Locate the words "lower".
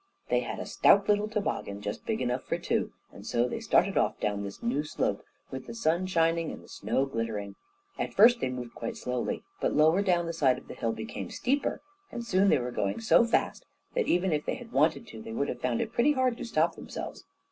9.75-10.01